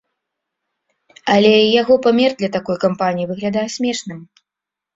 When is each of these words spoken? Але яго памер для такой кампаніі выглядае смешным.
Але 1.33 1.51
яго 1.81 1.99
памер 2.07 2.31
для 2.41 2.49
такой 2.57 2.77
кампаніі 2.89 3.29
выглядае 3.35 3.67
смешным. 3.77 4.19